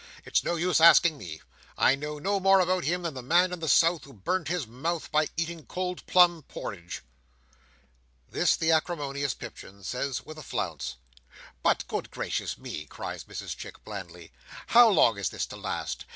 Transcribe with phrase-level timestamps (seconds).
[0.25, 1.41] It's no use asking me.
[1.77, 4.65] I know no more about him than the man in the south who burnt his
[4.65, 7.03] mouth by eating cold plum porridge."
[8.27, 10.95] This the acrimonious Pipchin says with a flounce.
[11.61, 14.31] "But good gracious me!" cries Mrs Chick blandly.
[14.65, 16.05] "How long is this to last!